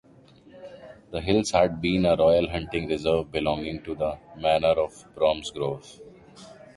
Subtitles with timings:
[1.11, 5.99] The hills had been a royal hunting reserve belonging to the Manor of Bromsgrove.